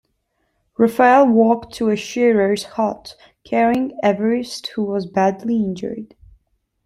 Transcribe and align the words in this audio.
Raphael 0.79 1.27
walked 1.29 1.75
to 1.75 1.89
a 1.89 1.95
shearers' 1.95 2.63
hut, 2.63 3.15
carrying 3.43 3.95
Everist 4.03 4.69
who 4.69 4.81
was 4.83 5.05
badly 5.05 5.57
injured. 5.57 6.15